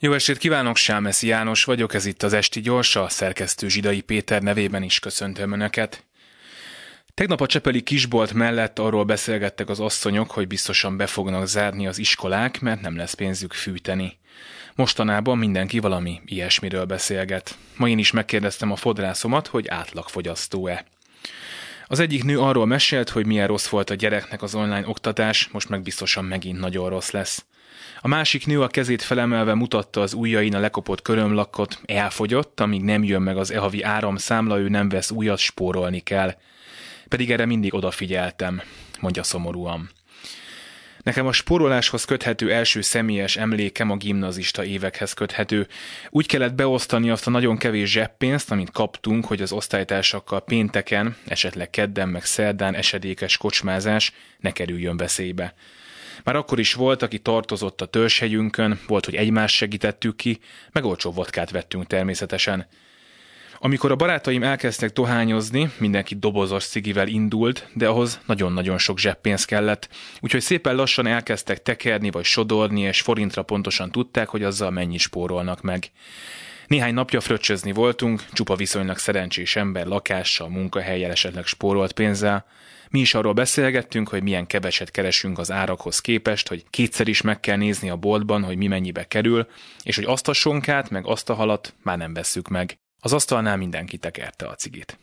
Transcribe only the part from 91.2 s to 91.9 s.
a halat